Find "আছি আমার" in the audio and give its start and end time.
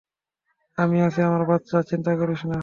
1.01-1.43